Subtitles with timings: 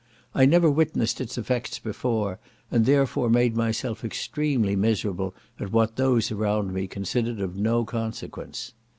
[0.33, 2.39] I never witnessed is effects before,
[2.71, 7.85] and therefore made my self extremely miserable at what those around me considered of no
[7.85, 8.73] consequence.